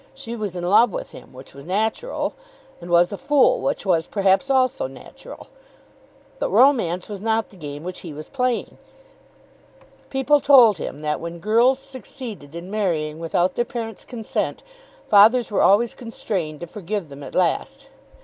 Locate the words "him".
1.11-1.31, 10.79-11.01